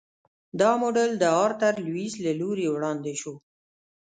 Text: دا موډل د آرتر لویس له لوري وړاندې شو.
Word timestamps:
دا 0.59 0.71
موډل 0.81 1.11
د 1.17 1.25
آرتر 1.45 1.73
لویس 1.85 2.13
له 2.25 2.31
لوري 2.39 2.65
وړاندې 2.69 3.13
شو. 3.21 3.33